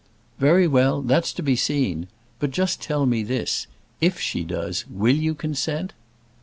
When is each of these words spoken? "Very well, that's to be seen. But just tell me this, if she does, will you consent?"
"Very 0.39 0.65
well, 0.67 1.03
that's 1.03 1.31
to 1.33 1.43
be 1.43 1.55
seen. 1.55 2.07
But 2.39 2.49
just 2.49 2.81
tell 2.81 3.05
me 3.05 3.21
this, 3.21 3.67
if 4.01 4.19
she 4.19 4.43
does, 4.43 4.83
will 4.89 5.15
you 5.15 5.35
consent?" 5.35 5.93